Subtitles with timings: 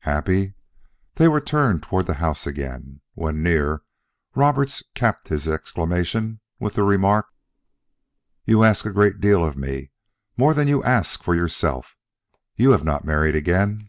[0.00, 0.54] "Happy!"
[1.14, 3.02] They were turned toward the house again.
[3.14, 3.82] When near,
[4.34, 7.26] Roberts capped his exclamation with the remark:
[8.44, 9.92] "You ask a great deal for me,
[10.36, 11.96] more than you ask for yourself.
[12.56, 13.88] You have not married again."